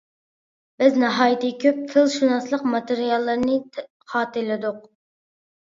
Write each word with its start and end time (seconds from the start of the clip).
بىز 0.83 0.95
ناھايىتى 1.03 1.51
كۆپ 1.65 1.83
تىلشۇناسلىق 1.91 2.67
ماتېرىياللىرىنى 2.73 3.61
خاتىرىلىدۇق. 4.17 4.85